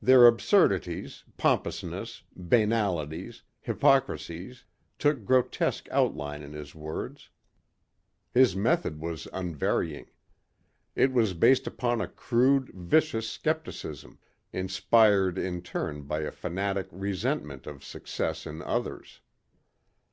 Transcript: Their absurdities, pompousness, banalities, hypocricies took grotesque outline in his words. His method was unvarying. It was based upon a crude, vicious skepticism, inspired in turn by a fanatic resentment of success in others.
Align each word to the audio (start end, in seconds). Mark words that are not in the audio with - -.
Their 0.00 0.28
absurdities, 0.28 1.24
pompousness, 1.38 2.22
banalities, 2.36 3.42
hypocricies 3.66 4.62
took 4.96 5.24
grotesque 5.24 5.88
outline 5.90 6.44
in 6.44 6.52
his 6.52 6.72
words. 6.76 7.30
His 8.32 8.54
method 8.54 9.00
was 9.00 9.26
unvarying. 9.32 10.06
It 10.94 11.10
was 11.12 11.34
based 11.34 11.66
upon 11.66 12.00
a 12.00 12.06
crude, 12.06 12.68
vicious 12.74 13.28
skepticism, 13.28 14.20
inspired 14.52 15.36
in 15.36 15.62
turn 15.62 16.02
by 16.02 16.20
a 16.20 16.30
fanatic 16.30 16.86
resentment 16.92 17.66
of 17.66 17.82
success 17.82 18.46
in 18.46 18.62
others. 18.62 19.20